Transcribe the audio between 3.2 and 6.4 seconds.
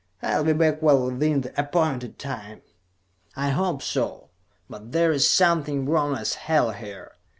"I hope so. But there's something wrong as